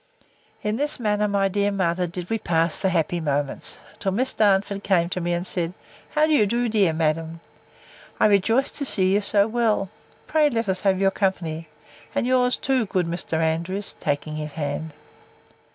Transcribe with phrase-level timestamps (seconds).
[0.63, 4.81] In this manner, my dear mother, did we pass the happy moments, till Miss Darnford
[4.83, 5.73] came to me, and said,
[6.15, 7.39] How do you do, dear madam?
[8.19, 9.91] I rejoice to see you so well!
[10.25, 11.67] Pray let us have your company.
[12.15, 13.33] And yours too, good Mr.
[13.43, 14.93] Andrews, taking his hand.